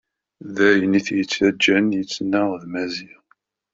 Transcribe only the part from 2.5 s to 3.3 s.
d Maziɣ.